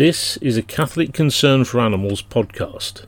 This 0.00 0.38
is 0.38 0.56
a 0.56 0.62
Catholic 0.62 1.12
Concern 1.12 1.66
for 1.66 1.78
Animals 1.78 2.22
podcast. 2.22 3.04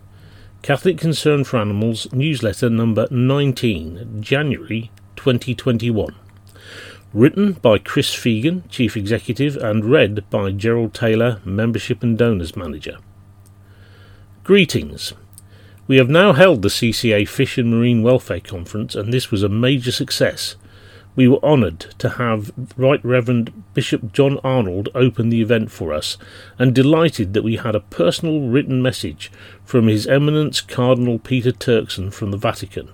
Catholic 0.61 0.99
Concern 0.99 1.43
for 1.43 1.57
Animals 1.57 2.07
newsletter 2.13 2.69
number 2.69 3.09
19, 3.11 4.19
January 4.21 4.91
2021. 5.17 6.15
Written 7.15 7.53
by 7.55 7.79
Chris 7.79 8.15
Fegan, 8.15 8.69
Chief 8.69 8.95
Executive, 8.95 9.57
and 9.57 9.87
read 9.87 10.29
by 10.29 10.51
Gerald 10.51 10.93
Taylor, 10.93 11.41
Membership 11.47 12.03
and 12.03 12.19
Donors 12.19 12.55
Manager. 12.57 12.99
Greetings. 14.45 15.15
We 15.87 15.97
have 15.97 16.11
now 16.11 16.35
held 16.35 16.61
the 16.61 16.69
CCA 16.69 17.27
Fish 17.27 17.57
and 17.57 17.71
Marine 17.71 18.03
Welfare 18.03 18.41
Conference, 18.41 18.95
and 18.95 19.15
this 19.15 19.31
was 19.31 19.43
a 19.43 19.49
major 19.49 19.93
success. 19.93 20.57
We 21.15 21.29
were 21.29 21.45
honoured 21.45 21.81
to 21.99 22.09
have 22.11 22.53
Right 22.77 23.05
Reverend 23.05 23.53
Bishop 23.75 24.15
John 24.15 24.39
Arnold 24.43 24.89
open 24.95 25.29
the 25.29 25.43
event 25.43 25.71
for 25.71 25.93
us, 25.93 26.17
and 26.59 26.75
delighted 26.75 27.35
that 27.35 27.45
we 27.45 27.57
had 27.57 27.75
a 27.75 27.81
personal 27.81 28.49
written 28.49 28.81
message 28.81 29.31
from 29.65 29.89
His 29.89 30.07
Eminence 30.07 30.63
Cardinal 30.63 31.19
Peter 31.19 31.53
Turkson 31.53 32.13
from 32.13 32.31
the 32.31 32.39
Vatican, 32.39 32.89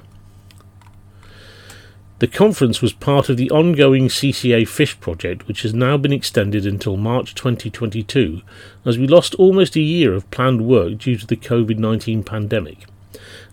The 2.23 2.27
conference 2.27 2.81
was 2.81 2.93
part 2.93 3.27
of 3.27 3.35
the 3.35 3.52
ongoing 3.52 4.07
CCA 4.07 4.66
Fish 4.66 4.97
project, 5.02 5.45
which 5.45 5.63
has 5.63 5.73
now 5.73 5.97
been 5.97 6.13
extended 6.13 6.66
until 6.66 6.95
March 6.95 7.35
2022, 7.35 8.41
as 8.85 8.97
we 8.97 9.07
lost 9.07 9.35
almost 9.35 9.75
a 9.75 9.81
year 9.81 10.13
of 10.13 10.31
planned 10.31 10.66
work 10.66 10.99
due 10.99 11.17
to 11.17 11.27
the 11.27 11.35
COVID 11.35 11.77
19 11.77 12.23
pandemic. 12.23 12.85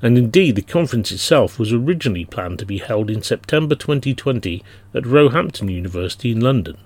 And 0.00 0.16
indeed, 0.16 0.54
the 0.54 0.62
conference 0.62 1.10
itself 1.10 1.58
was 1.58 1.72
originally 1.72 2.24
planned 2.24 2.60
to 2.60 2.64
be 2.64 2.78
held 2.78 3.10
in 3.10 3.24
September 3.24 3.74
2020 3.74 4.62
at 4.94 5.04
Roehampton 5.04 5.68
University 5.68 6.30
in 6.30 6.38
London. 6.38 6.76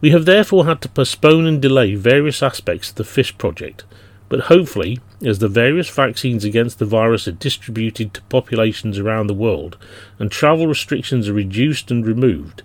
We 0.00 0.08
have 0.12 0.24
therefore 0.24 0.64
had 0.64 0.80
to 0.80 0.88
postpone 0.88 1.44
and 1.44 1.60
delay 1.60 1.96
various 1.96 2.42
aspects 2.42 2.88
of 2.88 2.94
the 2.94 3.04
fish 3.04 3.36
project, 3.36 3.84
but 4.28 4.40
hopefully, 4.40 5.00
as 5.24 5.38
the 5.38 5.48
various 5.48 5.88
vaccines 5.88 6.44
against 6.44 6.78
the 6.78 6.84
virus 6.84 7.26
are 7.26 7.32
distributed 7.32 8.12
to 8.14 8.22
populations 8.22 8.98
around 8.98 9.26
the 9.26 9.34
world 9.34 9.76
and 10.18 10.30
travel 10.30 10.66
restrictions 10.66 11.28
are 11.28 11.34
reduced 11.34 11.90
and 11.90 12.06
removed, 12.06 12.62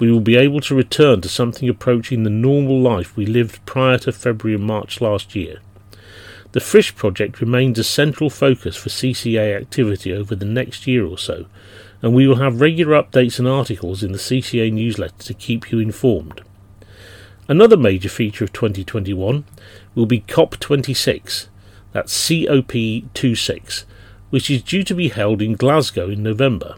we 0.00 0.10
will 0.10 0.20
be 0.20 0.36
able 0.36 0.60
to 0.60 0.74
return 0.74 1.20
to 1.20 1.28
something 1.28 1.68
approaching 1.68 2.22
the 2.22 2.30
normal 2.30 2.80
life 2.80 3.16
we 3.16 3.26
lived 3.26 3.64
prior 3.66 3.98
to 3.98 4.10
February 4.12 4.56
and 4.56 4.64
March 4.64 5.00
last 5.00 5.36
year. 5.36 5.60
The 6.52 6.60
Fish 6.60 6.94
Project 6.94 7.40
remains 7.40 7.78
a 7.78 7.84
central 7.84 8.28
focus 8.28 8.76
for 8.76 8.88
CCA 8.88 9.56
activity 9.56 10.12
over 10.12 10.34
the 10.34 10.44
next 10.44 10.86
year 10.86 11.06
or 11.06 11.16
so, 11.16 11.46
and 12.02 12.14
we 12.14 12.26
will 12.26 12.36
have 12.36 12.60
regular 12.60 13.00
updates 13.00 13.38
and 13.38 13.48
articles 13.48 14.02
in 14.02 14.12
the 14.12 14.18
CCA 14.18 14.72
newsletter 14.72 15.22
to 15.22 15.34
keep 15.34 15.70
you 15.70 15.78
informed. 15.78 16.42
Another 17.52 17.76
major 17.76 18.08
feature 18.08 18.44
of 18.44 18.52
2021 18.54 19.44
will 19.94 20.06
be 20.06 20.22
COP26, 20.22 21.48
that's 21.92 22.26
COP26, 22.26 23.84
which 24.30 24.50
is 24.50 24.62
due 24.62 24.82
to 24.82 24.94
be 24.94 25.10
held 25.10 25.42
in 25.42 25.52
Glasgow 25.52 26.08
in 26.08 26.22
November. 26.22 26.76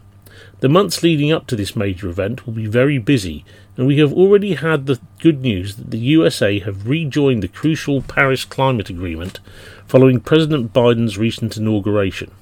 The 0.58 0.68
months 0.68 1.04
leading 1.04 1.30
up 1.30 1.46
to 1.46 1.54
this 1.54 1.76
major 1.76 2.08
event 2.08 2.44
will 2.44 2.54
be 2.54 2.66
very 2.66 2.98
busy, 2.98 3.44
and 3.76 3.86
we 3.86 3.98
have 3.98 4.12
already 4.12 4.54
had 4.54 4.86
the 4.86 4.98
good 5.20 5.42
news 5.42 5.76
that 5.76 5.92
the 5.92 5.98
USA 5.98 6.58
have 6.58 6.88
rejoined 6.88 7.44
the 7.44 7.46
crucial 7.46 8.02
Paris 8.02 8.44
Climate 8.44 8.90
Agreement 8.90 9.38
following 9.86 10.18
President 10.18 10.72
Biden's 10.72 11.16
recent 11.16 11.56
inauguration. 11.56 12.32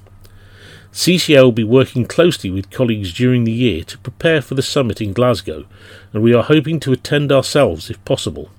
CCA 0.93 1.41
will 1.41 1.51
be 1.51 1.63
working 1.63 2.05
closely 2.05 2.51
with 2.51 2.69
colleagues 2.69 3.11
during 3.11 3.45
the 3.45 3.51
year 3.51 3.83
to 3.83 3.97
prepare 3.97 4.43
for 4.43 4.53
the 4.53 4.61
summit 4.61 5.01
in 5.01 5.11
Glasgow, 5.11 5.65
and 6.13 6.21
we 6.21 6.35
are 6.35 6.43
hoping 6.43 6.79
to 6.81 6.91
attend 6.91 7.31
ourselves 7.31 7.89
if 7.89 8.03
possible. 8.05 8.51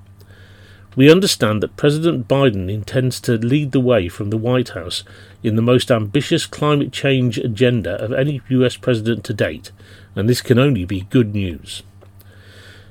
We 0.96 1.12
understand 1.12 1.62
that 1.62 1.76
President 1.76 2.26
Biden 2.26 2.68
intends 2.68 3.20
to 3.20 3.34
lead 3.34 3.70
the 3.70 3.78
way 3.78 4.08
from 4.08 4.30
the 4.30 4.36
White 4.36 4.70
House 4.70 5.04
in 5.44 5.54
the 5.54 5.62
most 5.62 5.92
ambitious 5.92 6.44
climate 6.44 6.92
change 6.92 7.38
agenda 7.38 8.02
of 8.02 8.12
any 8.12 8.42
US 8.48 8.76
president 8.76 9.22
to 9.26 9.32
date, 9.32 9.70
and 10.16 10.28
this 10.28 10.42
can 10.42 10.58
only 10.58 10.84
be 10.84 11.02
good 11.10 11.36
news. 11.36 11.84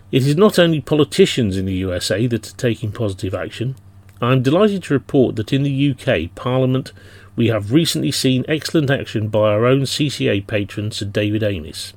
It 0.09 0.25
is 0.25 0.37
not 0.37 0.57
only 0.57 0.79
politicians 0.79 1.57
in 1.57 1.65
the 1.65 1.75
USA 1.75 2.27
that 2.27 2.49
are 2.49 2.55
taking 2.55 2.93
positive 2.93 3.35
action. 3.35 3.75
I 4.21 4.31
am 4.31 4.41
delighted 4.41 4.83
to 4.83 4.93
report 4.93 5.35
that 5.35 5.51
in 5.51 5.63
the 5.63 5.91
UK 5.91 6.33
Parliament 6.33 6.93
we 7.35 7.47
have 7.47 7.71
recently 7.71 8.11
seen 8.11 8.45
excellent 8.47 8.91
action 8.91 9.27
by 9.27 9.51
our 9.51 9.65
own 9.65 9.81
CCA 9.81 10.45
patron 10.45 10.91
Sir 10.91 11.05
David 11.05 11.41
Amess. 11.41 11.93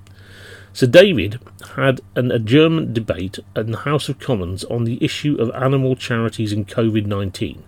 Sir 0.72 0.86
David 0.86 1.38
had 1.74 2.00
an 2.14 2.30
adjournment 2.30 2.92
debate 2.92 3.38
in 3.54 3.70
the 3.70 3.78
House 3.78 4.08
of 4.08 4.18
Commons 4.18 4.64
on 4.64 4.84
the 4.84 5.02
issue 5.02 5.36
of 5.38 5.50
animal 5.54 5.96
charities 5.96 6.52
and 6.52 6.68
COVID 6.68 7.06
19, 7.06 7.62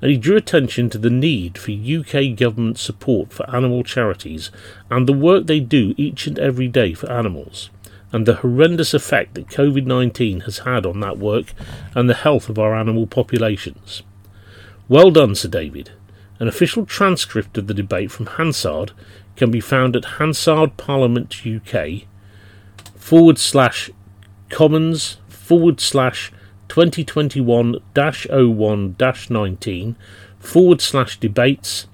and 0.00 0.10
he 0.10 0.16
drew 0.16 0.36
attention 0.36 0.88
to 0.90 0.98
the 0.98 1.10
need 1.10 1.58
for 1.58 1.72
UK 1.72 2.36
government 2.36 2.78
support 2.78 3.32
for 3.32 3.48
animal 3.50 3.82
charities 3.82 4.50
and 4.90 5.08
the 5.08 5.12
work 5.12 5.46
they 5.46 5.60
do 5.60 5.94
each 5.96 6.26
and 6.26 6.38
every 6.38 6.68
day 6.68 6.94
for 6.94 7.10
animals, 7.10 7.70
and 8.12 8.26
the 8.26 8.36
horrendous 8.36 8.94
effect 8.94 9.34
that 9.34 9.48
COVID 9.48 9.86
19 9.86 10.40
has 10.40 10.58
had 10.58 10.86
on 10.86 11.00
that 11.00 11.18
work 11.18 11.54
and 11.94 12.08
the 12.08 12.14
health 12.14 12.48
of 12.48 12.58
our 12.58 12.74
animal 12.74 13.06
populations. 13.06 14.02
Well 14.88 15.10
done, 15.10 15.34
Sir 15.34 15.48
David. 15.48 15.90
An 16.40 16.48
official 16.48 16.84
transcript 16.84 17.56
of 17.56 17.68
the 17.68 17.74
debate 17.74 18.10
from 18.10 18.26
Hansard 18.26 18.90
can 19.36 19.50
be 19.50 19.60
found 19.60 19.94
at 19.94 20.16
Hansard 20.18 20.76
Parliament 20.76 21.46
UK 21.46 22.08
forward 22.96 23.38
slash 23.38 23.90
commons 24.48 25.18
forward 25.28 25.80
slash 25.80 26.32
2021 26.68 27.76
01 27.94 28.96
19 29.30 29.96
forward 30.38 30.80
slash 30.80 31.20
debates 31.20 31.86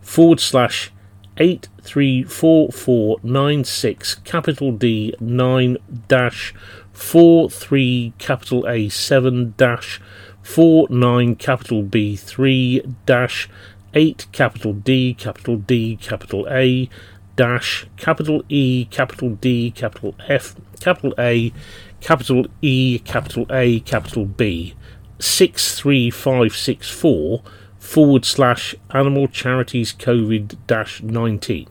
forward 0.00 0.40
slash 0.40 0.90
834496 1.38 4.14
capital 4.16 4.72
D 4.72 5.14
9 5.20 5.76
dash 6.08 6.54
43 6.92 8.12
capital 8.18 8.68
A 8.68 8.88
7 8.88 9.54
dash 9.56 10.00
49 10.42 11.36
capital 11.36 11.82
B 11.82 12.16
3 12.16 12.82
dash 13.06 13.48
8 13.94 14.26
capital 14.32 14.72
D 14.72 15.14
capital 15.14 15.56
D 15.56 15.96
capital 15.96 16.46
A 16.50 16.88
dash 17.36 17.86
capital 17.96 18.42
E 18.48 18.86
capital 18.86 19.30
D 19.30 19.70
capital 19.70 20.14
F 20.28 20.54
capital 20.80 21.14
A 21.18 21.52
capital 22.00 22.46
E 22.60 22.98
capital 23.00 23.46
A 23.50 23.80
capital 23.80 24.24
B 24.26 24.74
six 25.18 25.78
three 25.78 26.10
five 26.10 26.54
six 26.56 26.90
four 26.90 27.42
forward 27.78 28.24
slash 28.24 28.74
animal 28.90 29.28
charities 29.28 29.92
COVID 29.92 30.56
dash 30.66 31.02
nineteen. 31.02 31.68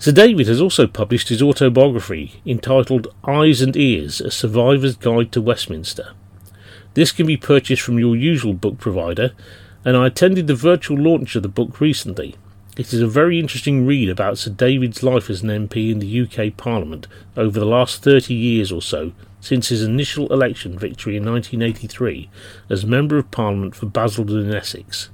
Sir 0.00 0.12
David 0.12 0.46
has 0.46 0.60
also 0.60 0.86
published 0.86 1.28
his 1.28 1.42
autobiography 1.42 2.40
entitled 2.46 3.08
Ayes 3.26 3.60
and 3.60 3.76
Ears 3.76 4.20
A 4.20 4.30
Survivor's 4.30 4.96
Guide 4.96 5.32
to 5.32 5.42
Westminster. 5.42 6.12
This 6.94 7.10
can 7.10 7.26
be 7.26 7.36
purchased 7.36 7.82
from 7.82 7.98
your 7.98 8.14
usual 8.14 8.54
book 8.54 8.78
provider, 8.78 9.32
and 9.88 9.96
I 9.96 10.06
attended 10.08 10.48
the 10.48 10.54
virtual 10.54 10.98
launch 10.98 11.34
of 11.34 11.42
the 11.42 11.48
book 11.48 11.80
recently. 11.80 12.36
It 12.76 12.92
is 12.92 13.00
a 13.00 13.06
very 13.06 13.40
interesting 13.40 13.86
read 13.86 14.10
about 14.10 14.36
Sir 14.36 14.50
David's 14.50 15.02
life 15.02 15.30
as 15.30 15.40
an 15.40 15.48
MP 15.48 15.90
in 15.90 15.98
the 15.98 16.20
UK 16.20 16.54
Parliament 16.58 17.06
over 17.38 17.58
the 17.58 17.64
last 17.64 18.02
30 18.02 18.34
years 18.34 18.70
or 18.70 18.82
so, 18.82 19.12
since 19.40 19.70
his 19.70 19.82
initial 19.82 20.30
election 20.30 20.78
victory 20.78 21.16
in 21.16 21.24
1983 21.24 22.28
as 22.68 22.84
Member 22.84 23.16
of 23.16 23.30
Parliament 23.30 23.74
for 23.74 23.86
Basildon 23.86 24.44
in 24.44 24.54
Essex. 24.54 25.08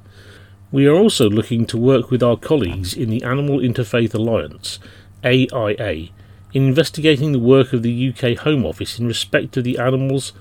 We 0.72 0.88
are 0.88 0.96
also 0.96 1.30
looking 1.30 1.66
to 1.66 1.78
work 1.78 2.10
with 2.10 2.24
our 2.24 2.36
colleagues 2.36 2.94
in 2.94 3.10
the 3.10 3.22
Animal 3.22 3.60
Interfaith 3.60 4.12
Alliance, 4.12 4.80
AIA, 5.22 6.08
in 6.52 6.66
investigating 6.66 7.30
the 7.30 7.38
work 7.38 7.72
of 7.72 7.84
the 7.84 8.08
UK 8.08 8.38
Home 8.38 8.66
Office 8.66 8.98
in 8.98 9.06
respect 9.06 9.56
of 9.56 9.62
the 9.62 9.78
Animals 9.78 10.32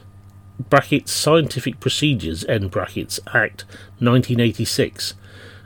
brackets 0.60 1.12
Scientific 1.12 1.80
Procedures 1.80 2.46
End 2.46 2.72
brackets 2.72 3.20
Act 3.34 3.66
1986 4.00 5.16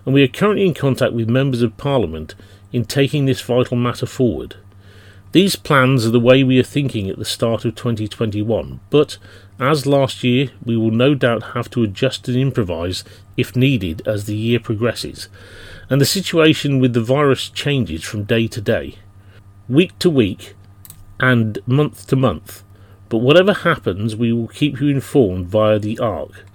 and 0.05 0.13
we 0.13 0.23
are 0.23 0.27
currently 0.29 0.65
in 0.65 0.73
contact 0.73 1.11
with 1.11 1.29
members 1.29 1.61
of 1.61 1.75
Parliament 1.75 2.33
in 2.71 2.85
taking 2.85 3.25
this 3.25 3.41
vital 3.41 3.75
matter 3.75 4.05
forward. 4.05 4.55
These 5.33 5.57
plans 5.57 6.05
are 6.05 6.11
the 6.11 6.19
way 6.19 6.43
we 6.43 6.57
are 6.59 6.63
thinking 6.63 7.09
at 7.09 7.17
the 7.17 7.25
start 7.25 7.65
of 7.65 7.75
2021, 7.75 8.79
but 8.89 9.17
as 9.59 9.85
last 9.85 10.23
year, 10.23 10.51
we 10.63 10.77
will 10.77 10.91
no 10.91 11.13
doubt 11.13 11.53
have 11.53 11.69
to 11.71 11.83
adjust 11.83 12.29
and 12.29 12.37
improvise 12.37 13.03
if 13.35 13.55
needed 13.55 14.01
as 14.07 14.25
the 14.25 14.35
year 14.35 14.61
progresses, 14.61 15.27
and 15.89 15.99
the 15.99 16.05
situation 16.05 16.79
with 16.79 16.93
the 16.93 17.03
virus 17.03 17.49
changes 17.49 18.03
from 18.03 18.23
day 18.23 18.47
to 18.47 18.61
day, 18.61 18.95
week 19.67 19.99
to 19.99 20.09
week, 20.09 20.55
and 21.19 21.59
month 21.65 22.07
to 22.07 22.15
month. 22.15 22.63
But 23.09 23.19
whatever 23.19 23.53
happens, 23.53 24.15
we 24.15 24.33
will 24.33 24.47
keep 24.47 24.81
you 24.81 24.89
informed 24.89 25.47
via 25.47 25.79
the 25.79 25.97
ARC 25.99 26.45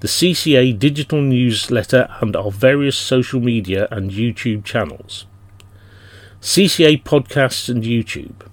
the 0.00 0.08
CCA 0.08 0.76
digital 0.78 1.20
newsletter, 1.20 2.08
and 2.20 2.34
our 2.34 2.50
various 2.50 2.96
social 2.96 3.38
media 3.38 3.86
and 3.90 4.10
YouTube 4.10 4.64
channels. 4.64 5.26
CCA 6.40 7.02
podcasts 7.02 7.68
and 7.68 7.84
YouTube. 7.84 8.46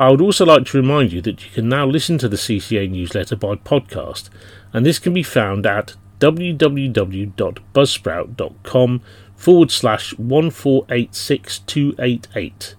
I 0.00 0.10
would 0.10 0.22
also 0.22 0.46
like 0.46 0.64
to 0.66 0.78
remind 0.78 1.12
you 1.12 1.20
that 1.22 1.44
you 1.44 1.50
can 1.50 1.68
now 1.68 1.84
listen 1.84 2.16
to 2.18 2.28
the 2.28 2.38
CCA 2.38 2.90
newsletter 2.90 3.36
by 3.36 3.54
podcast, 3.56 4.30
and 4.72 4.86
this 4.86 4.98
can 4.98 5.12
be 5.12 5.22
found 5.22 5.66
at 5.66 5.94
www.buzzsprout.com 6.20 9.02
forward 9.36 9.70
slash 9.70 10.14
1486288. 10.14 12.74